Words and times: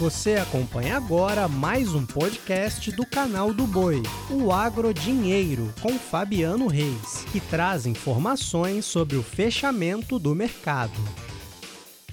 Você 0.00 0.36
acompanha 0.36 0.96
agora 0.96 1.46
mais 1.46 1.94
um 1.94 2.06
podcast 2.06 2.90
do 2.90 3.04
canal 3.04 3.52
do 3.52 3.66
Boi, 3.66 4.02
o 4.30 4.50
Agro 4.50 4.94
Dinheiro, 4.94 5.74
com 5.82 5.98
Fabiano 5.98 6.68
Reis, 6.68 7.26
que 7.30 7.38
traz 7.38 7.84
informações 7.84 8.86
sobre 8.86 9.18
o 9.18 9.22
fechamento 9.22 10.18
do 10.18 10.34
mercado. 10.34 10.98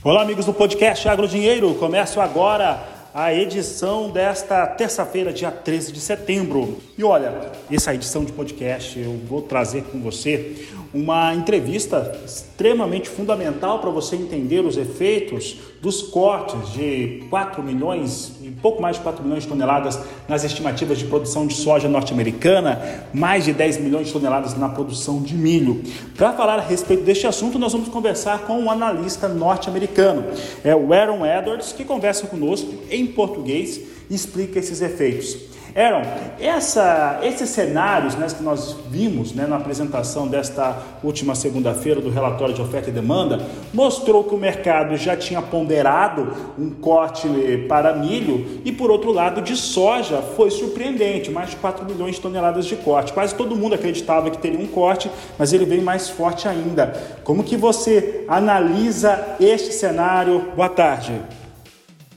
Olá, 0.03 0.23
amigos 0.23 0.45
do 0.45 0.53
podcast 0.53 1.07
Agro 1.07 1.29
Dinheiro. 1.29 1.73
Começo 1.75 2.19
agora 2.19 2.96
a 3.17 3.33
edição 3.33 4.11
desta 4.11 4.67
terça-feira, 4.67 5.33
dia 5.33 5.49
13 5.49 5.91
de 5.91 5.99
setembro. 5.99 6.77
E 6.95 7.03
olha, 7.03 7.49
essa 7.71 7.91
edição 7.91 8.23
de 8.23 8.31
podcast 8.31 8.99
eu 8.99 9.19
vou 9.27 9.41
trazer 9.41 9.85
com 9.85 9.99
você 9.99 10.67
uma 10.93 11.33
entrevista 11.33 12.15
extremamente 12.23 13.09
fundamental 13.09 13.79
para 13.79 13.89
você 13.89 14.15
entender 14.15 14.59
os 14.59 14.77
efeitos 14.77 15.57
dos 15.81 16.03
cortes 16.03 16.71
de 16.73 17.23
4 17.31 17.63
milhões 17.63 18.36
pouco 18.51 18.81
mais 18.81 18.97
de 18.97 19.03
4 19.03 19.23
milhões 19.23 19.43
de 19.43 19.49
toneladas 19.49 19.99
nas 20.27 20.43
estimativas 20.43 20.97
de 20.97 21.05
produção 21.05 21.47
de 21.47 21.53
soja 21.53 21.87
norte-americana, 21.87 23.05
mais 23.13 23.45
de 23.45 23.53
10 23.53 23.79
milhões 23.79 24.07
de 24.07 24.13
toneladas 24.13 24.57
na 24.57 24.69
produção 24.69 25.21
de 25.21 25.35
milho. 25.35 25.81
Para 26.15 26.33
falar 26.33 26.59
a 26.59 26.61
respeito 26.61 27.03
deste 27.03 27.27
assunto, 27.27 27.59
nós 27.59 27.73
vamos 27.73 27.89
conversar 27.89 28.39
com 28.39 28.59
um 28.59 28.71
analista 28.71 29.27
norte-americano, 29.27 30.25
é 30.63 30.75
o 30.75 30.93
Aaron 30.93 31.25
Edwards, 31.25 31.73
que 31.73 31.83
conversa 31.83 32.27
conosco 32.27 32.73
em 32.89 33.05
português 33.05 33.79
e 34.09 34.15
explica 34.15 34.59
esses 34.59 34.81
efeitos. 34.81 35.56
Aaron, 35.77 36.01
essa, 36.39 37.19
esses 37.21 37.51
cenários 37.51 38.15
né, 38.15 38.25
que 38.35 38.41
nós 38.41 38.75
vimos 38.89 39.31
né, 39.31 39.45
na 39.45 39.57
apresentação 39.57 40.27
desta 40.27 40.75
última 41.03 41.35
segunda-feira 41.35 42.01
do 42.01 42.09
relatório 42.09 42.55
de 42.55 42.59
oferta 42.59 42.89
e 42.89 42.91
demanda 42.91 43.45
mostrou 43.71 44.23
que 44.23 44.33
o 44.33 44.39
mercado 44.39 44.97
já 44.97 45.15
tinha 45.15 45.39
ponderado 45.39 46.33
um 46.57 46.71
corte 46.71 47.27
para 47.69 47.93
milho 47.93 48.59
e, 48.65 48.71
por 48.71 48.89
outro 48.89 49.11
lado, 49.11 49.39
de 49.39 49.55
soja 49.55 50.19
foi 50.35 50.49
surpreendente, 50.49 51.29
mais 51.29 51.51
de 51.51 51.57
4 51.57 51.85
milhões 51.85 52.15
de 52.15 52.21
toneladas 52.21 52.65
de 52.65 52.75
corte. 52.77 53.13
Quase 53.13 53.35
todo 53.35 53.55
mundo 53.55 53.75
acreditava 53.75 54.31
que 54.31 54.39
teria 54.39 54.59
um 54.59 54.65
corte, 54.65 55.11
mas 55.37 55.53
ele 55.53 55.65
veio 55.65 55.83
mais 55.83 56.09
forte 56.09 56.47
ainda. 56.47 56.91
Como 57.23 57.43
que 57.43 57.55
você 57.55 58.25
analisa 58.27 59.35
este 59.39 59.71
cenário? 59.71 60.53
Boa 60.55 60.69
tarde. 60.69 61.21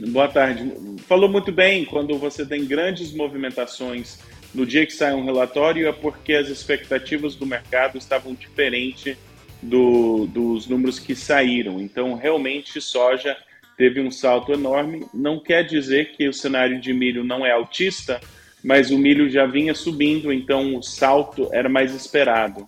Boa 0.08 0.28
tarde. 0.28 0.72
Falou 1.06 1.28
muito 1.28 1.52
bem, 1.52 1.84
quando 1.84 2.16
você 2.16 2.46
tem 2.46 2.64
grandes 2.64 3.12
movimentações 3.12 4.18
no 4.54 4.66
dia 4.66 4.86
que 4.86 4.92
sai 4.92 5.14
um 5.14 5.24
relatório 5.24 5.86
é 5.86 5.92
porque 5.92 6.32
as 6.32 6.48
expectativas 6.48 7.34
do 7.36 7.46
mercado 7.46 7.98
estavam 7.98 8.34
diferentes 8.34 9.16
do, 9.62 10.26
dos 10.26 10.66
números 10.66 10.98
que 10.98 11.14
saíram. 11.14 11.80
Então, 11.80 12.14
realmente, 12.14 12.80
soja 12.80 13.36
teve 13.76 14.00
um 14.00 14.10
salto 14.10 14.52
enorme. 14.52 15.06
Não 15.12 15.38
quer 15.38 15.64
dizer 15.64 16.12
que 16.16 16.28
o 16.28 16.32
cenário 16.32 16.80
de 16.80 16.92
milho 16.92 17.22
não 17.22 17.44
é 17.44 17.52
altista, 17.52 18.20
mas 18.64 18.90
o 18.90 18.98
milho 18.98 19.30
já 19.30 19.46
vinha 19.46 19.74
subindo, 19.74 20.32
então 20.32 20.76
o 20.76 20.82
salto 20.82 21.48
era 21.52 21.68
mais 21.68 21.94
esperado. 21.94 22.66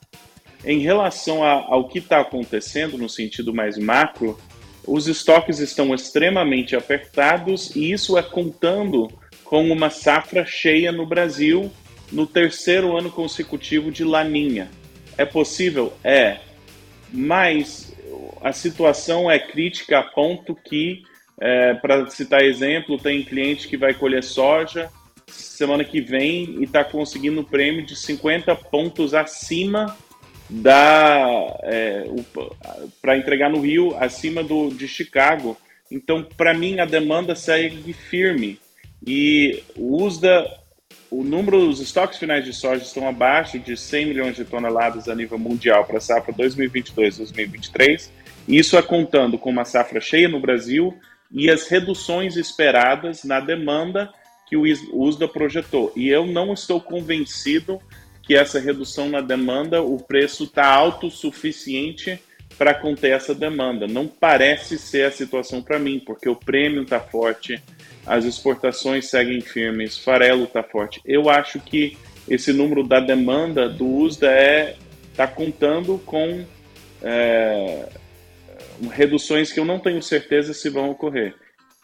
Em 0.64 0.78
relação 0.78 1.42
a, 1.42 1.52
ao 1.52 1.88
que 1.88 1.98
está 1.98 2.20
acontecendo 2.20 2.96
no 2.96 3.08
sentido 3.08 3.52
mais 3.52 3.76
macro, 3.76 4.38
os 4.86 5.06
estoques 5.06 5.58
estão 5.58 5.94
extremamente 5.94 6.74
apertados 6.74 7.74
e 7.76 7.92
isso 7.92 8.18
é 8.18 8.22
contando 8.22 9.08
com 9.44 9.70
uma 9.70 9.90
safra 9.90 10.44
cheia 10.44 10.90
no 10.90 11.06
Brasil 11.06 11.70
no 12.10 12.26
terceiro 12.26 12.96
ano 12.96 13.10
consecutivo 13.10 13.90
de 13.90 14.04
laninha. 14.04 14.70
É 15.16 15.24
possível? 15.24 15.92
É. 16.02 16.38
Mas 17.12 17.94
a 18.40 18.52
situação 18.52 19.30
é 19.30 19.38
crítica 19.38 19.98
a 19.98 20.02
ponto 20.02 20.54
que, 20.54 21.02
é, 21.40 21.74
para 21.74 22.08
citar 22.10 22.42
exemplo, 22.42 22.98
tem 22.98 23.22
cliente 23.22 23.68
que 23.68 23.76
vai 23.76 23.94
colher 23.94 24.22
soja 24.22 24.90
semana 25.26 25.84
que 25.84 26.00
vem 26.00 26.56
e 26.60 26.64
está 26.64 26.84
conseguindo 26.84 27.40
um 27.40 27.44
prêmio 27.44 27.84
de 27.84 27.96
50 27.96 28.54
pontos 28.56 29.14
acima 29.14 29.96
da 30.52 31.58
é, 31.62 32.04
para 33.00 33.16
entregar 33.16 33.48
no 33.48 33.60
Rio 33.60 33.96
acima 33.98 34.44
do 34.44 34.68
de 34.68 34.86
Chicago. 34.86 35.56
Então, 35.90 36.22
para 36.36 36.52
mim, 36.52 36.78
a 36.78 36.84
demanda 36.84 37.34
segue 37.34 37.92
firme 37.92 38.58
e 39.06 39.62
o 39.76 40.04
USDA, 40.04 40.46
o 41.10 41.24
número 41.24 41.66
dos 41.66 41.80
estoques 41.80 42.18
finais 42.18 42.44
de 42.44 42.52
soja 42.52 42.82
estão 42.82 43.08
abaixo 43.08 43.58
de 43.58 43.76
100 43.76 44.06
milhões 44.06 44.36
de 44.36 44.44
toneladas 44.44 45.08
a 45.08 45.14
nível 45.14 45.38
mundial 45.38 45.84
para 45.84 45.98
a 45.98 46.00
safra 46.00 46.32
2022-2023. 46.34 48.10
Isso 48.46 48.76
é 48.76 48.82
contando 48.82 49.38
com 49.38 49.50
uma 49.50 49.64
safra 49.64 50.00
cheia 50.00 50.28
no 50.28 50.40
Brasil 50.40 50.94
e 51.30 51.50
as 51.50 51.66
reduções 51.68 52.36
esperadas 52.36 53.24
na 53.24 53.40
demanda 53.40 54.12
que 54.48 54.56
o 54.56 54.64
USDA 54.92 55.28
projetou. 55.28 55.92
E 55.96 56.08
eu 56.08 56.26
não 56.26 56.52
estou 56.52 56.78
convencido 56.80 57.80
que 58.22 58.34
essa 58.34 58.60
redução 58.60 59.08
na 59.08 59.20
demanda, 59.20 59.82
o 59.82 59.98
preço 59.98 60.44
está 60.44 60.66
alto 60.66 61.08
o 61.08 61.10
suficiente 61.10 62.20
para 62.56 62.74
conter 62.74 63.12
essa 63.12 63.34
demanda. 63.34 63.86
Não 63.86 64.06
parece 64.06 64.78
ser 64.78 65.06
a 65.06 65.10
situação 65.10 65.62
para 65.62 65.78
mim, 65.78 65.98
porque 65.98 66.28
o 66.28 66.36
prêmio 66.36 66.82
está 66.82 67.00
forte, 67.00 67.60
as 68.06 68.24
exportações 68.24 69.08
seguem 69.08 69.40
firmes, 69.40 69.98
farelo 69.98 70.44
está 70.44 70.62
forte. 70.62 71.00
Eu 71.04 71.28
acho 71.28 71.58
que 71.60 71.96
esse 72.28 72.52
número 72.52 72.84
da 72.84 73.00
demanda 73.00 73.68
do 73.68 73.86
USDA 73.86 74.30
é 74.30 74.76
está 75.10 75.26
contando 75.26 76.00
com 76.06 76.44
é, 77.02 77.88
reduções 78.90 79.52
que 79.52 79.60
eu 79.60 79.64
não 79.64 79.78
tenho 79.78 80.02
certeza 80.02 80.54
se 80.54 80.70
vão 80.70 80.90
ocorrer. 80.90 81.34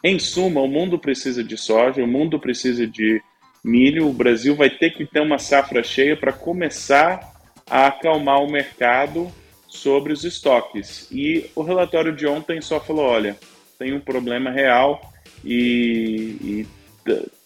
Em 0.03 0.17
suma, 0.17 0.61
o 0.61 0.67
mundo 0.67 0.97
precisa 0.97 1.43
de 1.43 1.57
soja, 1.57 2.01
o 2.01 2.07
mundo 2.07 2.39
precisa 2.39 2.87
de 2.87 3.21
milho, 3.63 4.07
o 4.07 4.13
Brasil 4.13 4.55
vai 4.55 4.69
ter 4.69 4.91
que 4.91 5.05
ter 5.05 5.19
uma 5.19 5.37
safra 5.37 5.83
cheia 5.83 6.15
para 6.15 6.33
começar 6.33 7.19
a 7.69 7.87
acalmar 7.87 8.41
o 8.41 8.51
mercado 8.51 9.31
sobre 9.67 10.11
os 10.11 10.23
estoques. 10.23 11.07
E 11.11 11.49
o 11.55 11.61
relatório 11.61 12.15
de 12.15 12.25
ontem 12.25 12.61
só 12.61 12.79
falou: 12.79 13.05
olha, 13.05 13.37
tem 13.77 13.93
um 13.93 13.99
problema 13.99 14.49
real 14.49 15.01
e, 15.43 16.65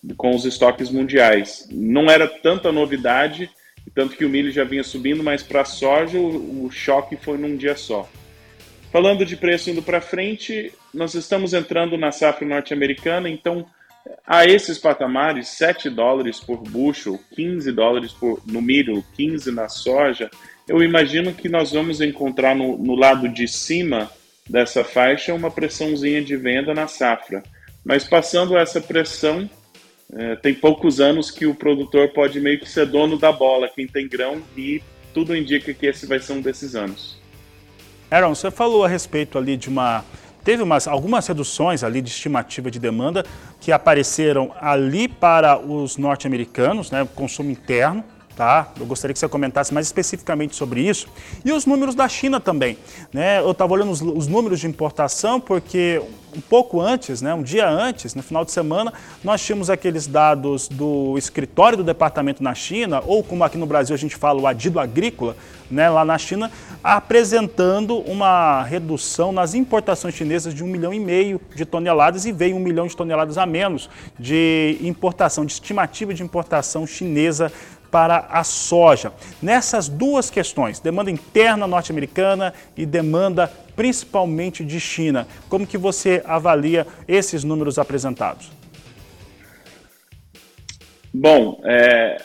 e 0.10 0.14
com 0.16 0.36
os 0.36 0.46
estoques 0.46 0.90
mundiais. 0.90 1.68
Não 1.72 2.10
era 2.10 2.28
tanta 2.28 2.72
novidade, 2.72 3.50
tanto 3.94 4.16
que 4.16 4.26
o 4.26 4.30
milho 4.30 4.52
já 4.52 4.64
vinha 4.64 4.84
subindo, 4.84 5.24
mas 5.24 5.44
para 5.44 5.62
a 5.62 5.66
soja 5.66 6.18
o, 6.18 6.66
o 6.66 6.72
choque 6.72 7.16
foi 7.16 7.38
num 7.38 7.56
dia 7.56 7.76
só. 7.76 8.10
Falando 8.92 9.26
de 9.26 9.36
preço 9.36 9.70
indo 9.70 9.82
para 9.82 10.00
frente, 10.00 10.72
nós 10.94 11.16
estamos 11.16 11.54
entrando 11.54 11.98
na 11.98 12.12
safra 12.12 12.48
norte-americana, 12.48 13.28
então 13.28 13.66
a 14.26 14.46
esses 14.46 14.78
patamares, 14.78 15.50
7 15.50 15.90
dólares 15.90 16.40
por 16.40 16.58
bushel, 16.58 17.20
15 17.36 17.72
dólares 17.72 18.12
por, 18.12 18.42
no 18.46 18.62
milho, 18.62 19.04
15 19.16 19.52
na 19.52 19.70
soja, 19.70 20.30
eu 20.68 20.82
imagino 20.82 21.34
que 21.34 21.50
nós 21.50 21.72
vamos 21.72 22.02
encontrar 22.02 22.56
no, 22.56 22.78
no 22.78 22.96
lado 22.96 23.28
de 23.28 23.48
cima 23.48 24.10
dessa 24.50 24.84
faixa 24.84 25.34
uma 25.34 25.52
pressãozinha 25.52 26.22
de 26.22 26.36
venda 26.36 26.74
na 26.74 26.88
safra. 26.88 27.44
Mas 27.84 28.06
passando 28.06 28.58
essa 28.58 28.80
pressão, 28.80 29.50
é, 30.14 30.36
tem 30.38 30.54
poucos 30.54 31.00
anos 31.02 31.32
que 31.32 31.46
o 31.46 31.56
produtor 31.56 32.10
pode 32.10 32.40
meio 32.40 32.60
que 32.60 32.70
ser 32.70 32.86
dono 32.86 33.18
da 33.18 33.32
bola, 33.32 33.70
quem 33.70 33.88
tem 33.88 34.08
grão, 34.08 34.42
e 34.56 34.82
tudo 35.14 35.36
indica 35.36 35.74
que 35.74 35.86
esse 35.86 36.06
vai 36.06 36.20
ser 36.20 36.34
um 36.34 36.42
desses 36.42 36.76
anos. 36.76 37.22
Aaron, 38.10 38.36
você 38.36 38.52
falou 38.52 38.86
a 38.86 38.88
respeito 38.88 39.38
ali 39.38 39.58
de 39.58 39.70
uma 39.70 40.06
Teve 40.44 40.62
umas, 40.62 40.88
algumas 40.88 41.26
reduções 41.26 41.84
ali 41.84 42.02
de 42.02 42.10
estimativa 42.10 42.70
de 42.70 42.80
demanda 42.80 43.26
que 43.62 43.72
apareceram 43.72 44.52
ali 44.60 45.08
para 45.08 45.58
os 45.58 45.98
norte-americanos, 45.98 46.92
né, 46.92 47.08
consumo 47.16 47.50
interno, 47.50 48.04
tá? 48.36 48.72
Eu 48.80 48.86
gostaria 48.86 49.14
que 49.14 49.20
você 49.20 49.28
comentasse 49.28 49.74
mais 49.74 49.88
especificamente 49.88 50.56
sobre 50.56 50.82
isso. 50.82 51.08
E 51.44 51.52
os 51.52 51.66
números 51.66 51.96
da 51.96 52.08
China 52.08 52.40
também, 52.40 52.78
né? 53.12 53.40
Eu 53.40 53.52
estava 53.52 53.74
olhando 53.74 53.92
os, 53.92 54.02
os, 54.02 54.28
números 54.28 54.60
de 54.60 54.68
importação 54.68 55.40
porque 55.40 56.02
um 56.36 56.42
pouco 56.42 56.82
antes, 56.82 57.22
né, 57.22 57.32
um 57.32 57.44
dia 57.44 57.70
antes, 57.70 58.16
no 58.16 58.24
final 58.24 58.44
de 58.44 58.52
semana, 58.52 58.92
nós 59.24 59.40
tínhamos 59.44 59.70
aqueles 59.70 60.08
dados 60.08 60.68
do 60.68 61.16
escritório 61.16 61.78
do 61.78 61.84
departamento 61.84 62.42
na 62.42 62.56
China, 62.56 63.04
ou 63.06 63.24
como 63.24 63.44
aqui 63.44 63.56
no 63.56 63.68
Brasil 63.68 63.94
a 63.94 64.00
gente 64.00 64.16
fala, 64.16 64.42
o 64.42 64.48
adido 64.48 64.80
agrícola, 64.80 65.38
né, 65.70 65.88
lá 65.90 66.04
na 66.04 66.18
China, 66.18 66.52
apresentando 66.84 68.00
uma 68.00 68.64
redução 68.64 69.32
nas 69.32 69.54
importações 69.54 70.16
chinesas 70.16 70.56
de 70.56 70.64
um 70.64 70.68
milhão 70.68 70.92
e 70.92 71.00
meio 71.00 71.40
de 71.56 71.66
toneladas 71.66 72.26
e 72.26 72.32
veio 72.32 72.56
um 72.56 72.60
milhão 72.60 72.88
de 72.88 72.96
toneladas 72.96 73.38
a 73.38 73.46
menos 73.46 73.88
de 74.18 74.80
importação, 74.82 75.46
de 75.46 75.54
estimativa 75.54 76.14
de 76.16 76.24
importação 76.24 76.88
chinesa 76.88 77.52
para 77.94 78.26
a 78.32 78.44
soja. 78.44 79.14
Nessas 79.40 79.88
duas 79.88 80.32
questões, 80.32 80.80
demanda 80.80 81.12
interna 81.12 81.68
norte-americana 81.68 82.52
e 82.76 82.88
demanda 82.88 83.46
principalmente 83.76 84.66
de 84.66 84.80
China, 84.80 85.28
como 85.48 85.68
que 85.68 85.78
você 85.78 86.24
avalia 86.26 86.88
esses 87.08 87.44
números 87.44 87.78
apresentados? 87.78 88.52
Bom, 91.14 91.62
é, 91.66 92.20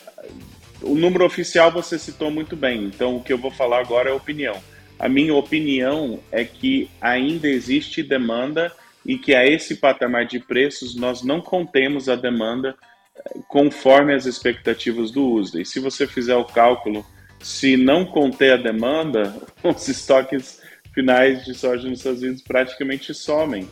o 0.81 0.95
número 0.95 1.27
oficial 1.27 1.71
você 1.71 1.99
citou 1.99 2.31
muito 2.31 2.57
bem, 2.57 2.85
então 2.85 3.17
o 3.17 3.23
que 3.23 3.31
eu 3.33 3.39
vou 3.39 3.51
falar 3.51 3.81
agora 3.81 4.09
é 4.09 4.13
opinião. 4.13 4.57
A 4.99 5.07
minha 5.07 5.35
opinião 5.35 6.19
é 6.33 6.45
que 6.45 6.91
ainda 6.99 7.47
existe 7.47 8.03
demanda 8.03 8.73
e 9.05 9.19
que 9.19 9.35
a 9.35 9.47
esse 9.47 9.77
patamar 9.77 10.25
de 10.25 10.39
preços 10.41 10.97
nós 10.97 11.23
não 11.23 11.43
contemos 11.43 12.09
a 12.09 12.17
demanda 12.17 12.75
conforme 13.47 14.15
as 14.15 14.27
expectativas 14.27 15.11
do 15.11 15.25
uso. 15.25 15.61
E 15.61 15.65
se 15.65 15.81
você 15.81 16.07
fizer 16.07 16.37
o 16.37 16.45
cálculo, 16.45 17.05
se 17.41 17.77
não 17.77 18.05
conter 18.05 18.53
a 18.53 18.57
demanda, 18.57 19.35
os 19.63 19.89
estoques 19.89 20.61
finais 20.95 21.45
de 21.45 21.55
soja 21.55 21.89
nos 21.89 21.99
Estados 21.99 22.23
Unidos 22.23 22.43
praticamente 22.43 23.15
somem. 23.15 23.69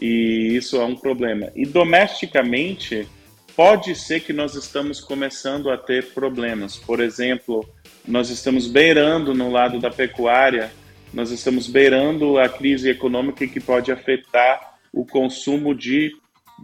E 0.00 0.56
isso 0.56 0.80
é 0.80 0.84
um 0.84 0.96
problema. 0.96 1.50
E 1.54 1.66
domesticamente, 1.66 3.06
pode 3.54 3.94
ser 3.94 4.20
que 4.20 4.32
nós 4.32 4.54
estamos 4.54 5.00
começando 5.00 5.70
a 5.70 5.76
ter 5.76 6.12
problemas. 6.12 6.76
Por 6.76 7.00
exemplo, 7.00 7.68
nós 8.06 8.30
estamos 8.30 8.66
beirando 8.66 9.34
no 9.34 9.50
lado 9.50 9.78
da 9.78 9.90
pecuária, 9.90 10.70
nós 11.12 11.30
estamos 11.30 11.68
beirando 11.68 12.38
a 12.38 12.48
crise 12.48 12.88
econômica 12.88 13.46
que 13.46 13.60
pode 13.60 13.92
afetar 13.92 14.78
o 14.92 15.04
consumo 15.04 15.74
de, 15.74 16.12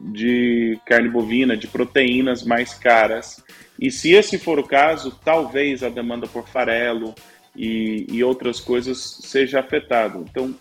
de 0.01 0.79
carne 0.87 1.09
bovina, 1.09 1.57
de 1.57 1.67
proteínas 1.67 2.43
mais 2.43 2.75
caras. 2.75 3.43
E 3.79 3.91
se 3.91 4.13
esse 4.13 4.39
for 4.39 4.59
o 4.59 4.67
caso, 4.67 5.19
talvez 5.25 5.83
a 5.83 5.89
demanda 5.89 6.27
por 6.27 6.49
farelo 6.49 7.15
e, 7.55 8.07
e 8.11 8.23
outras 8.23 8.61
coisas 8.61 8.99
seja 9.23 9.61
afetada. 9.61 10.19
Então, 10.19 10.55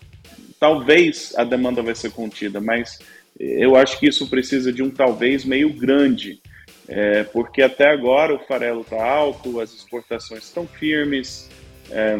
talvez 0.58 1.32
a 1.36 1.44
demanda 1.44 1.82
vai 1.82 1.94
ser 1.94 2.10
contida, 2.10 2.60
mas 2.60 2.98
eu 3.38 3.76
acho 3.76 3.98
que 4.00 4.08
isso 4.08 4.28
precisa 4.28 4.72
de 4.72 4.82
um 4.82 4.90
talvez 4.90 5.44
meio 5.44 5.72
grande, 5.72 6.40
é, 6.88 7.22
porque 7.22 7.62
até 7.62 7.90
agora 7.90 8.34
o 8.34 8.38
farelo 8.40 8.80
está 8.80 9.04
alto, 9.04 9.60
as 9.60 9.72
exportações 9.72 10.44
estão 10.44 10.66
firmes, 10.66 11.48
é, 11.90 12.16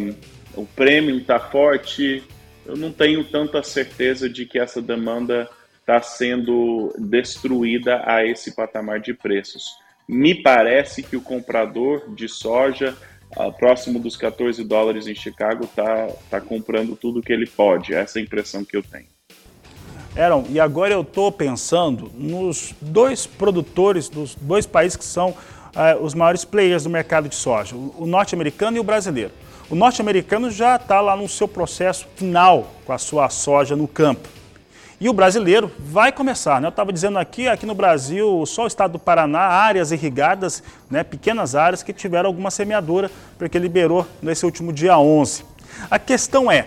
o 0.55 0.65
prêmio 0.65 1.19
está 1.19 1.41
forte. 1.41 2.23
Eu 2.65 2.77
não 2.77 2.93
tenho 2.93 3.25
tanta 3.25 3.63
certeza 3.63 4.29
de 4.29 4.45
que 4.45 4.59
essa 4.59 4.81
demanda 4.81 5.49
está 5.89 6.03
sendo 6.03 6.95
destruída 6.99 8.03
a 8.05 8.23
esse 8.23 8.55
patamar 8.55 9.01
de 9.01 9.15
preços. 9.15 9.79
Me 10.07 10.35
parece 10.35 11.03
que 11.03 11.17
o 11.17 11.21
comprador 11.21 12.15
de 12.15 12.29
soja, 12.29 12.95
uh, 13.35 13.51
próximo 13.55 13.99
dos 13.99 14.15
14 14.15 14.63
dólares 14.65 15.07
em 15.07 15.15
Chicago, 15.15 15.65
está 15.65 16.09
tá 16.29 16.41
comprando 16.43 16.95
tudo 16.95 17.23
que 17.23 17.33
ele 17.33 17.47
pode. 17.47 17.95
Essa 17.95 18.19
é 18.19 18.21
a 18.21 18.25
impressão 18.25 18.67
que 18.67 18.77
eu 18.77 18.83
tenho. 18.83 19.07
Aaron, 20.15 20.45
e 20.51 20.61
agora 20.61 20.93
eu 20.93 21.01
estou 21.01 21.33
pensando 21.33 22.13
nos 22.15 22.75
dois 22.83 23.27
produtores, 23.27 24.11
dos 24.11 24.35
dois 24.35 24.67
países 24.67 24.97
que 24.97 25.05
são 25.05 25.31
uh, 25.31 26.03
os 26.03 26.13
maiores 26.13 26.45
players 26.45 26.85
do 26.85 26.91
mercado 26.91 27.31
de 27.31 27.35
soja, 27.35 27.75
o 27.75 28.05
norte-americano 28.07 28.77
e 28.77 28.81
o 28.81 28.85
brasileiro. 28.85 29.33
O 29.71 29.75
norte-americano 29.75 30.51
já 30.51 30.77
está 30.77 31.01
lá 31.01 31.17
no 31.17 31.29
seu 31.29 31.49
processo 31.49 32.07
final 32.15 32.73
com 32.85 32.93
a 32.93 32.99
sua 32.99 33.31
soja 33.31 33.75
no 33.75 33.89
campo. 33.89 34.38
E 35.01 35.09
o 35.09 35.13
brasileiro 35.13 35.71
vai 35.79 36.11
começar, 36.11 36.61
né? 36.61 36.67
Eu 36.67 36.71
estava 36.71 36.93
dizendo 36.93 37.21
aqui, 37.21 37.47
aqui 37.47 37.65
no 37.65 37.75
Brasil, 37.75 38.45
só 38.47 38.65
o 38.65 38.67
estado 38.67 38.93
do 38.93 38.99
Paraná, 38.99 39.39
áreas 39.39 39.93
irrigadas, 39.93 40.61
né, 40.91 41.05
pequenas 41.05 41.55
áreas 41.55 41.85
que 41.85 41.93
tiveram 41.93 42.27
alguma 42.27 42.51
semeadura, 42.51 43.09
porque 43.39 43.61
liberou 43.61 44.05
nesse 44.21 44.45
último 44.45 44.73
dia 44.73 44.99
11. 44.99 45.45
A 45.89 46.01
questão 46.01 46.51
é, 46.51 46.67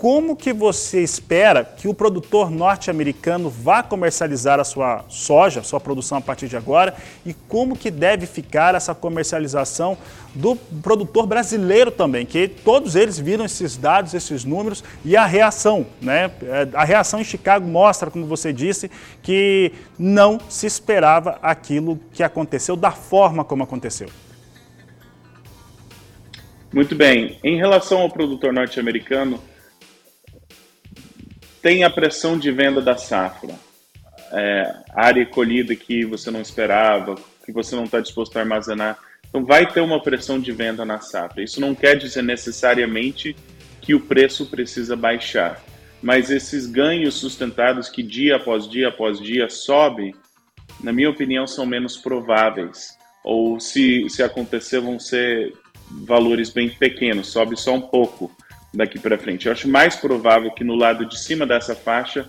como 0.00 0.34
que 0.34 0.50
você 0.50 1.02
espera 1.02 1.62
que 1.62 1.86
o 1.86 1.92
produtor 1.92 2.50
norte-americano 2.50 3.50
vá 3.50 3.82
comercializar 3.82 4.58
a 4.58 4.64
sua 4.64 5.04
soja, 5.10 5.62
sua 5.62 5.78
produção 5.78 6.16
a 6.16 6.22
partir 6.22 6.48
de 6.48 6.56
agora, 6.56 6.94
e 7.24 7.34
como 7.34 7.76
que 7.76 7.90
deve 7.90 8.24
ficar 8.24 8.74
essa 8.74 8.94
comercialização 8.94 9.98
do 10.34 10.56
produtor 10.56 11.26
brasileiro 11.26 11.90
também, 11.90 12.24
que 12.24 12.48
todos 12.48 12.96
eles 12.96 13.18
viram 13.18 13.44
esses 13.44 13.76
dados, 13.76 14.14
esses 14.14 14.42
números 14.42 14.82
e 15.04 15.18
a 15.18 15.26
reação, 15.26 15.86
né? 16.00 16.30
A 16.72 16.84
reação 16.84 17.20
em 17.20 17.24
Chicago 17.24 17.68
mostra, 17.68 18.10
como 18.10 18.24
você 18.24 18.54
disse, 18.54 18.90
que 19.22 19.70
não 19.98 20.40
se 20.48 20.66
esperava 20.66 21.38
aquilo 21.42 22.00
que 22.14 22.22
aconteceu 22.22 22.74
da 22.74 22.90
forma 22.90 23.44
como 23.44 23.64
aconteceu. 23.64 24.08
Muito 26.72 26.94
bem. 26.94 27.38
Em 27.44 27.58
relação 27.58 28.00
ao 28.00 28.08
produtor 28.08 28.50
norte-americano, 28.50 29.38
tem 31.62 31.84
a 31.84 31.90
pressão 31.90 32.38
de 32.38 32.50
venda 32.50 32.80
da 32.80 32.96
safra, 32.96 33.54
é, 34.32 34.74
área 34.94 35.26
colhida 35.26 35.74
que 35.74 36.04
você 36.04 36.30
não 36.30 36.40
esperava, 36.40 37.16
que 37.44 37.52
você 37.52 37.74
não 37.74 37.84
está 37.84 38.00
disposto 38.00 38.36
a 38.36 38.40
armazenar. 38.40 38.98
Então, 39.28 39.44
vai 39.44 39.70
ter 39.70 39.80
uma 39.80 40.02
pressão 40.02 40.40
de 40.40 40.52
venda 40.52 40.84
na 40.84 41.00
safra. 41.00 41.42
Isso 41.42 41.60
não 41.60 41.74
quer 41.74 41.96
dizer 41.96 42.22
necessariamente 42.22 43.36
que 43.80 43.94
o 43.94 44.00
preço 44.00 44.46
precisa 44.46 44.96
baixar, 44.96 45.62
mas 46.02 46.30
esses 46.30 46.66
ganhos 46.66 47.14
sustentados 47.14 47.88
que 47.88 48.02
dia 48.02 48.36
após 48.36 48.68
dia 48.68 48.88
após 48.88 49.20
dia 49.20 49.48
sobem, 49.48 50.14
na 50.82 50.92
minha 50.92 51.10
opinião, 51.10 51.46
são 51.46 51.66
menos 51.66 51.96
prováveis. 51.96 52.96
Ou 53.22 53.60
se, 53.60 54.08
se 54.08 54.22
acontecer, 54.22 54.80
vão 54.80 54.98
ser 54.98 55.52
valores 55.90 56.50
bem 56.50 56.70
pequenos, 56.70 57.28
sobe 57.28 57.58
só 57.58 57.74
um 57.74 57.80
pouco 57.80 58.30
daqui 58.72 58.98
para 58.98 59.18
frente. 59.18 59.46
Eu 59.46 59.52
acho 59.52 59.68
mais 59.68 59.96
provável 59.96 60.50
que 60.52 60.64
no 60.64 60.74
lado 60.74 61.04
de 61.06 61.18
cima 61.18 61.46
dessa 61.46 61.74
faixa, 61.74 62.28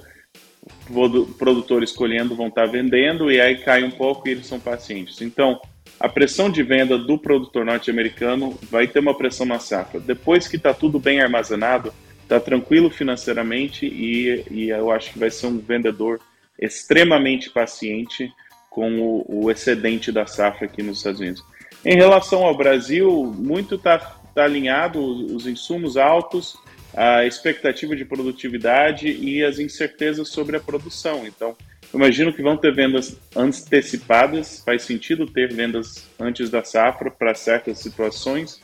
produtores 1.38 1.92
escolhendo 1.92 2.36
vão 2.36 2.48
estar 2.48 2.66
tá 2.66 2.72
vendendo 2.72 3.32
e 3.32 3.40
aí 3.40 3.58
cai 3.58 3.84
um 3.84 3.92
pouco 3.92 4.28
e 4.28 4.32
eles 4.32 4.46
são 4.46 4.60
pacientes. 4.60 5.22
Então, 5.22 5.60
a 6.00 6.10
pressão 6.10 6.50
de 6.50 6.64
venda 6.64 6.98
do 6.98 7.18
produtor 7.18 7.66
norte-americano 7.66 8.58
vai 8.70 8.88
ter 8.88 9.00
uma 9.00 9.16
pressão 9.16 9.46
na 9.46 9.60
safra. 9.60 10.00
Depois 10.00 10.48
que 10.48 10.56
está 10.56 10.74
tudo 10.74 11.00
bem 11.00 11.22
armazenado, 11.22 11.94
está 12.24 12.40
tranquilo 12.40 12.90
financeiramente 12.90 13.86
e, 13.86 14.46
e, 14.50 14.70
eu 14.70 14.90
acho 14.90 15.12
que 15.12 15.20
vai 15.20 15.30
ser 15.30 15.48
um 15.48 15.60
vendedor 15.60 16.20
extremamente 16.60 17.50
paciente 17.50 18.32
com 18.70 19.00
o, 19.00 19.44
o 19.46 19.52
excedente 19.52 20.12
da 20.12 20.26
safra 20.26 20.66
aqui 20.66 20.82
nos 20.82 20.98
Estados 20.98 21.20
Unidos. 21.20 21.44
Em 21.84 21.96
relação 21.96 22.44
ao 22.44 22.56
Brasil, 22.56 23.34
muito 23.38 23.76
está 23.76 24.21
está 24.32 24.46
alinhado 24.46 25.00
os 25.36 25.46
insumos 25.46 25.98
altos, 25.98 26.58
a 26.96 27.26
expectativa 27.26 27.96
de 27.96 28.04
produtividade 28.04 29.08
e 29.08 29.44
as 29.44 29.60
incertezas 29.60 30.30
sobre 30.30 30.58
a 30.58 30.60
produção. 30.60 31.26
Então, 31.28 31.56
imagino 31.94 32.34
que 32.34 32.42
vão 32.42 32.58
ter 32.58 32.74
vendas 32.74 33.18
antecipadas, 33.36 34.62
faz 34.66 34.84
sentido 34.84 35.26
ter 35.26 35.54
vendas 35.54 36.10
antes 36.20 36.50
da 36.50 36.64
safra 36.64 37.12
para 37.12 37.36
certas 37.36 37.80
situações, 37.80 38.62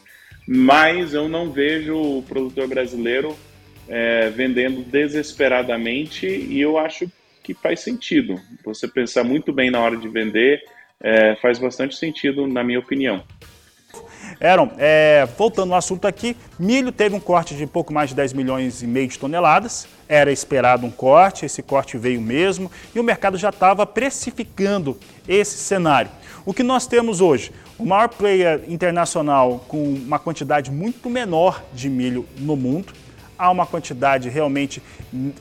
mas 0.47 1.13
eu 1.13 1.27
não 1.27 1.51
vejo 1.51 1.95
o 1.95 2.23
produtor 2.23 2.67
brasileiro 2.67 3.37
é, 3.87 4.29
vendendo 4.29 4.81
desesperadamente 4.81 6.25
e 6.25 6.59
eu 6.59 6.77
acho 6.77 7.09
que 7.43 7.53
faz 7.53 7.79
sentido. 7.81 8.35
Você 8.65 8.87
pensar 8.87 9.23
muito 9.23 9.53
bem 9.53 9.71
na 9.71 9.79
hora 9.79 9.95
de 9.95 10.07
vender 10.07 10.61
é, 10.99 11.35
faz 11.35 11.59
bastante 11.59 11.95
sentido, 11.95 12.47
na 12.47 12.63
minha 12.63 12.79
opinião. 12.79 13.23
Aaron, 14.39 14.69
é, 14.77 15.27
voltando 15.37 15.73
ao 15.73 15.79
assunto 15.79 16.07
aqui, 16.07 16.37
milho 16.59 16.91
teve 16.91 17.15
um 17.15 17.19
corte 17.19 17.55
de 17.55 17.65
pouco 17.65 17.91
mais 17.91 18.09
de 18.09 18.15
10 18.15 18.33
milhões 18.33 18.83
e 18.83 18.87
meio 18.87 19.07
de 19.07 19.17
toneladas. 19.17 19.87
Era 20.07 20.31
esperado 20.31 20.85
um 20.85 20.91
corte, 20.91 21.45
esse 21.45 21.63
corte 21.63 21.97
veio 21.97 22.21
mesmo 22.21 22.71
e 22.93 22.99
o 22.99 23.03
mercado 23.03 23.37
já 23.37 23.49
estava 23.49 23.85
precificando 23.85 24.97
esse 25.27 25.57
cenário. 25.57 26.11
O 26.45 26.53
que 26.53 26.63
nós 26.63 26.85
temos 26.85 27.19
hoje? 27.19 27.51
O 27.77 27.85
maior 27.85 28.09
player 28.09 28.61
internacional 28.67 29.65
com 29.67 29.83
uma 29.83 30.19
quantidade 30.19 30.71
muito 30.71 31.09
menor 31.09 31.63
de 31.73 31.89
milho 31.89 32.25
no 32.37 32.55
mundo, 32.55 32.93
há 33.37 33.51
uma 33.51 33.65
quantidade 33.65 34.29
realmente 34.29 34.81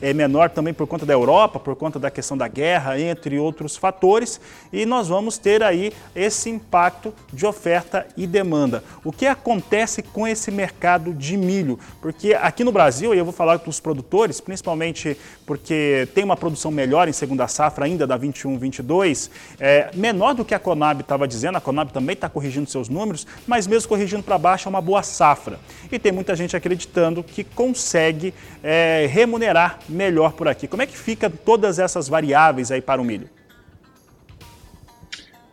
é 0.00 0.12
menor 0.12 0.50
também 0.50 0.72
por 0.72 0.86
conta 0.86 1.04
da 1.04 1.12
Europa, 1.12 1.58
por 1.58 1.74
conta 1.74 1.98
da 1.98 2.10
questão 2.10 2.36
da 2.36 2.46
guerra, 2.46 3.00
entre 3.00 3.38
outros 3.38 3.76
fatores, 3.76 4.40
e 4.72 4.86
nós 4.86 5.08
vamos 5.08 5.38
ter 5.38 5.62
aí 5.62 5.92
esse 6.14 6.50
impacto 6.50 7.12
de 7.32 7.46
oferta 7.46 8.06
e 8.16 8.26
demanda. 8.26 8.84
O 9.04 9.10
que 9.10 9.26
acontece 9.26 10.02
com 10.02 10.26
esse 10.26 10.50
mercado 10.50 11.12
de 11.12 11.36
milho? 11.36 11.78
Porque 12.00 12.34
aqui 12.34 12.62
no 12.62 12.72
Brasil, 12.72 13.14
e 13.14 13.18
eu 13.18 13.24
vou 13.24 13.32
falar 13.32 13.56
dos 13.58 13.80
produtores, 13.80 14.40
principalmente 14.40 15.16
porque 15.44 16.08
tem 16.14 16.24
uma 16.24 16.36
produção 16.36 16.70
melhor 16.70 17.08
em 17.08 17.12
segunda 17.12 17.48
safra 17.48 17.86
ainda 17.86 18.06
da 18.06 18.18
21-22, 18.18 19.30
é, 19.58 19.90
menor 19.94 20.34
do 20.34 20.44
que 20.44 20.54
a 20.54 20.58
Conab 20.58 21.00
estava 21.00 21.26
dizendo, 21.26 21.56
a 21.56 21.60
Conab 21.60 21.92
também 21.92 22.14
está 22.14 22.28
corrigindo 22.28 22.68
seus 22.70 22.88
números, 22.88 23.26
mas 23.46 23.66
mesmo 23.66 23.88
corrigindo 23.88 24.22
para 24.22 24.38
baixo 24.38 24.68
é 24.68 24.70
uma 24.70 24.80
boa 24.80 25.02
safra. 25.02 25.58
E 25.90 25.98
tem 25.98 26.12
muita 26.12 26.34
gente 26.36 26.56
acreditando 26.56 27.22
que 27.22 27.42
consegue 27.42 27.85
consegue 27.86 28.34
é, 28.64 29.06
remunerar 29.08 29.78
melhor 29.88 30.32
por 30.32 30.48
aqui. 30.48 30.66
Como 30.66 30.82
é 30.82 30.86
que 30.86 30.98
fica 30.98 31.30
todas 31.30 31.78
essas 31.78 32.08
variáveis 32.08 32.72
aí 32.72 32.80
para 32.80 33.00
o 33.00 33.04
milho? 33.04 33.30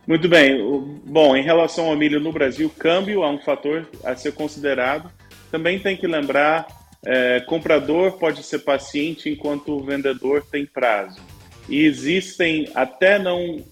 Muito 0.07 0.27
bem. 0.27 0.59
Bom, 1.05 1.35
em 1.35 1.43
relação 1.43 1.85
ao 1.85 1.95
milho 1.95 2.19
no 2.19 2.33
Brasil, 2.33 2.71
câmbio 2.77 3.23
é 3.23 3.29
um 3.29 3.37
fator 3.37 3.87
a 4.03 4.15
ser 4.15 4.33
considerado. 4.33 5.11
Também 5.51 5.79
tem 5.79 5.95
que 5.95 6.07
lembrar, 6.07 6.65
é, 7.05 7.39
comprador 7.41 8.13
pode 8.13 8.41
ser 8.41 8.59
paciente 8.59 9.29
enquanto 9.29 9.77
o 9.77 9.83
vendedor 9.83 10.43
tem 10.51 10.65
prazo. 10.65 11.21
E 11.69 11.85
existem, 11.85 12.67
até 12.73 13.19
não 13.19 13.63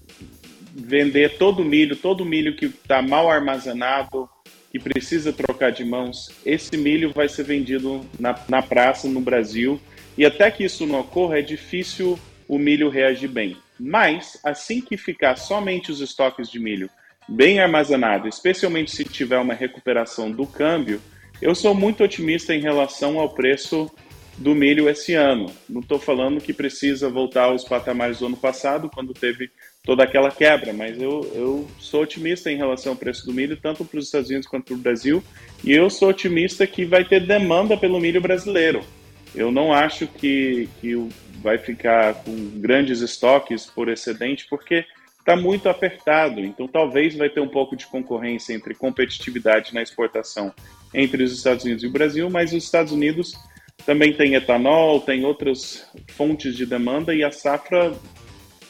vender 0.74 1.38
todo 1.38 1.64
o 1.64 1.66
milho, 1.66 1.96
todo 1.96 2.22
o 2.22 2.26
milho 2.26 2.56
que 2.56 2.68
está 2.68 3.02
mal 3.02 3.30
armazenado, 3.30 4.30
que 4.72 4.80
precisa 4.80 5.34
trocar 5.34 5.72
de 5.72 5.84
mãos, 5.84 6.32
esse 6.46 6.78
milho 6.78 7.12
vai 7.12 7.28
ser 7.28 7.44
vendido 7.44 8.02
na, 8.18 8.40
na 8.48 8.62
praça 8.62 9.08
no 9.08 9.20
Brasil. 9.20 9.80
E 10.18 10.26
até 10.26 10.50
que 10.50 10.64
isso 10.64 10.86
não 10.86 11.02
ocorra, 11.02 11.40
é 11.40 11.42
difícil 11.42 12.18
o 12.48 12.58
milho 12.58 12.90
reagir 12.90 13.30
bem. 13.30 13.58
Mas, 13.78 14.40
assim 14.44 14.80
que 14.80 14.96
ficar 14.96 15.36
somente 15.36 15.92
os 15.92 16.00
estoques 16.00 16.50
de 16.50 16.60
milho 16.60 16.90
bem 17.28 17.60
armazenado, 17.60 18.28
especialmente 18.28 18.92
se 18.92 19.04
tiver 19.04 19.40
uma 19.40 19.54
recuperação 19.54 20.32
do 20.32 20.48
câmbio, 20.48 21.02
eu 21.42 21.54
sou 21.54 21.74
muito 21.74 22.04
otimista 22.04 22.54
em 22.54 22.62
relação 22.62 23.20
ao 23.20 23.30
preço 23.30 23.92
do 24.38 24.56
milho 24.56 24.88
esse 24.88 25.14
ano. 25.16 25.52
Não 25.68 25.82
estou 25.82 26.00
falando 26.00 26.40
que 26.40 26.54
precisa 26.54 27.10
voltar 27.10 27.46
aos 27.46 27.64
patamares 27.64 28.20
do 28.20 28.28
ano 28.28 28.38
passado, 28.38 28.90
quando 28.94 29.14
teve 29.14 29.52
toda 29.84 30.04
aquela 30.04 30.30
quebra, 30.30 30.74
mas 30.74 31.02
eu, 31.02 31.30
eu 31.34 31.68
sou 31.80 32.04
otimista 32.04 32.52
em 32.52 32.58
relação 32.58 32.92
ao 32.92 32.98
preço 32.98 33.26
do 33.26 33.34
milho, 33.34 33.58
tanto 33.58 33.84
para 33.84 33.98
os 33.98 34.06
Estados 34.06 34.30
Unidos 34.30 34.48
quanto 34.48 34.66
para 34.66 34.76
o 34.76 34.78
Brasil, 34.78 35.24
e 35.64 35.72
eu 35.72 35.90
sou 35.90 36.10
otimista 36.10 36.68
que 36.68 36.86
vai 36.86 37.04
ter 37.04 37.26
demanda 37.26 37.76
pelo 37.76 38.00
milho 38.00 38.22
brasileiro. 38.22 38.82
Eu 39.34 39.52
não 39.52 39.74
acho 39.74 40.08
que, 40.08 40.70
que 40.80 40.96
vai 41.42 41.58
ficar 41.58 42.16
com 42.16 42.60
grandes 42.60 43.02
estoques 43.02 43.66
por 43.66 43.90
excedente, 43.90 44.46
porque 44.50 44.86
está 45.20 45.36
muito 45.36 45.70
apertado. 45.70 46.42
Então, 46.42 46.68
talvez 46.68 47.16
vai 47.16 47.30
ter 47.30 47.40
um 47.40 47.48
pouco 47.48 47.76
de 47.76 47.88
concorrência 47.88 48.54
entre 48.54 48.76
competitividade 48.76 49.74
na 49.74 49.82
exportação 49.82 50.54
entre 50.94 51.24
os 51.24 51.34
Estados 51.34 51.64
Unidos 51.64 51.84
e 51.84 51.88
o 51.88 51.92
Brasil, 51.92 52.30
mas 52.30 52.52
os 52.54 52.64
Estados 52.64 52.92
Unidos 52.92 53.34
também 53.86 54.14
tem 54.14 54.36
etanol, 54.36 55.00
tem 55.00 55.26
outras 55.26 55.88
fontes 56.10 56.56
de 56.56 56.66
demanda 56.66 57.16
e 57.16 57.24
a 57.24 57.32
safra 57.32 57.94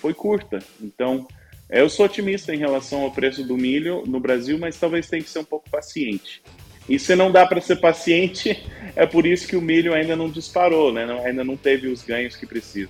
foi 0.02 0.14
curta. 0.14 0.60
Então, 0.82 1.28
eu 1.70 1.88
sou 1.88 2.06
otimista 2.06 2.54
em 2.54 2.58
relação 2.58 3.04
ao 3.04 3.12
preço 3.12 3.44
do 3.44 3.56
milho 3.56 4.04
no 4.06 4.20
Brasil, 4.20 4.58
mas 4.58 4.78
talvez 4.78 5.08
tenha 5.08 5.24
que 5.24 5.30
ser 5.30 5.40
um 5.40 5.46
pouco 5.46 5.70
paciente. 5.70 6.42
E 6.90 6.98
se 6.98 7.16
não 7.16 7.32
dá 7.32 7.46
para 7.46 7.62
ser 7.62 7.78
paciente, 7.78 8.62
é 8.96 9.06
por 9.06 9.26
isso 9.26 9.48
que 9.48 9.56
o 9.56 9.62
milho 9.62 9.94
ainda 9.94 10.16
não 10.16 10.30
disparou, 10.30 10.92
né? 10.92 11.06
ainda 11.24 11.44
não 11.44 11.56
teve 11.56 11.88
os 11.88 12.04
ganhos 12.04 12.36
que 12.36 12.46
precisa. 12.48 12.90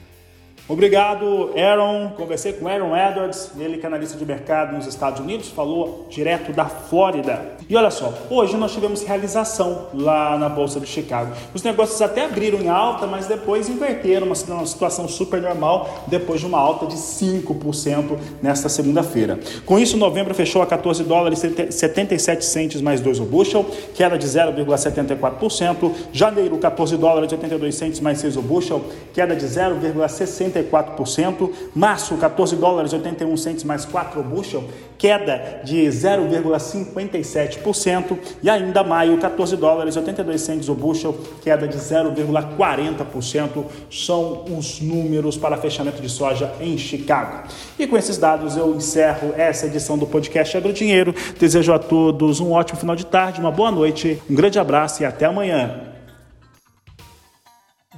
Obrigado, 0.67 1.51
Aaron. 1.57 2.11
Conversei 2.15 2.53
com 2.53 2.67
Aaron 2.67 2.95
Edwards, 2.95 3.51
ele 3.59 3.77
que 3.77 3.85
é 3.85 3.87
analista 3.87 4.17
de 4.17 4.25
mercado 4.25 4.75
nos 4.75 4.87
Estados 4.87 5.19
Unidos, 5.19 5.49
falou 5.49 6.07
direto 6.09 6.53
da 6.53 6.65
Flórida. 6.65 7.57
E 7.67 7.75
olha 7.75 7.89
só, 7.89 8.13
hoje 8.29 8.55
nós 8.55 8.71
tivemos 8.71 9.03
realização 9.03 9.87
lá 9.93 10.37
na 10.37 10.47
Bolsa 10.47 10.79
de 10.79 10.87
Chicago. 10.87 11.33
Os 11.53 11.63
negócios 11.63 12.01
até 12.01 12.25
abriram 12.25 12.59
em 12.59 12.69
alta, 12.69 13.05
mas 13.07 13.27
depois 13.27 13.67
inverteram, 13.69 14.27
uma 14.27 14.65
situação 14.65 15.07
super 15.07 15.41
normal, 15.41 16.05
depois 16.07 16.39
de 16.39 16.45
uma 16.45 16.57
alta 16.57 16.85
de 16.85 16.95
5% 16.95 18.17
nesta 18.41 18.69
segunda-feira. 18.69 19.39
Com 19.65 19.79
isso, 19.79 19.97
novembro 19.97 20.33
fechou 20.33 20.61
a 20.61 20.65
14 20.65 21.03
dólares 21.03 21.43
e 21.43 21.71
77 21.71 22.45
centes 22.45 22.81
mais 22.81 23.01
2 23.01 23.19
o 23.19 23.25
bushel, 23.25 23.65
queda 23.93 24.17
de 24.17 24.27
0,74%. 24.27 25.91
Janeiro, 26.13 26.57
14 26.57 26.97
dólares 26.97 27.31
e 27.31 27.35
82 27.35 27.75
centes 27.75 27.99
mais 27.99 28.19
6 28.19 28.37
o 28.37 28.41
bushel, 28.41 28.81
queda 29.13 29.35
de 29.35 29.45
0,64%. 29.45 30.50
84%. 30.51 31.51
Março, 31.75 32.15
14 32.17 32.55
dólares 32.55 32.93
81 32.93 33.37
centes 33.37 33.63
mais 33.63 33.85
4 33.85 34.21
bushel, 34.23 34.63
queda 34.97 35.61
de 35.63 35.85
0,57%. 35.87 38.17
E 38.43 38.49
ainda 38.49 38.83
maio, 38.83 39.17
14 39.17 39.55
dólares 39.57 39.95
82 39.95 40.41
centes 40.41 40.67
o 40.69 40.75
bushel, 40.75 41.17
queda 41.41 41.67
de 41.67 41.77
0,40%. 41.77 43.65
São 43.89 44.45
os 44.57 44.81
números 44.81 45.37
para 45.37 45.57
fechamento 45.57 46.01
de 46.01 46.09
soja 46.09 46.51
em 46.59 46.77
Chicago. 46.77 47.47
E 47.79 47.87
com 47.87 47.97
esses 47.97 48.17
dados 48.17 48.57
eu 48.57 48.75
encerro 48.75 49.33
essa 49.35 49.65
edição 49.65 49.97
do 49.97 50.05
podcast 50.05 50.55
Agrodinheiro. 50.55 51.15
Desejo 51.39 51.73
a 51.73 51.79
todos 51.79 52.39
um 52.39 52.51
ótimo 52.51 52.79
final 52.79 52.95
de 52.95 53.05
tarde, 53.05 53.39
uma 53.39 53.51
boa 53.51 53.71
noite, 53.71 54.21
um 54.29 54.35
grande 54.35 54.59
abraço 54.59 55.01
e 55.01 55.05
até 55.05 55.25
amanhã. 55.25 55.91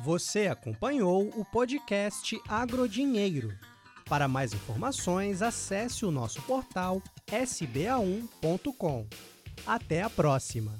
Você 0.03 0.47
acompanhou 0.47 1.29
o 1.29 1.45
podcast 1.45 2.37
Agrodinheiro. 2.49 3.57
Para 4.03 4.27
mais 4.27 4.51
informações, 4.53 5.41
acesse 5.41 6.05
o 6.05 6.11
nosso 6.11 6.41
portal 6.41 7.01
sba1.com. 7.25 9.07
Até 9.65 10.01
a 10.01 10.09
próxima! 10.09 10.73